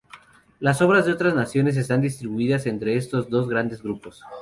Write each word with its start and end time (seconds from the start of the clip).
Las 0.59 0.81
obras 0.81 1.05
de 1.05 1.11
otras 1.11 1.35
naciones 1.35 1.77
están 1.77 2.01
distribuidas 2.01 2.65
entre 2.65 2.95
estos 2.97 3.29
dos 3.29 3.47
grandes 3.47 3.83
grupos. 3.83 4.23